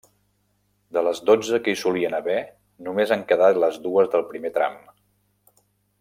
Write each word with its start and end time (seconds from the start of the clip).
De 0.95 1.01
les 1.07 1.19
dotze 1.29 1.59
que 1.67 1.73
hi 1.75 1.77
solien 1.81 2.15
haver, 2.19 2.37
només 2.89 3.13
han 3.17 3.25
quedat 3.33 3.59
les 3.65 3.77
dues 3.87 4.09
del 4.15 4.25
primer 4.35 4.51
tram. 4.61 4.79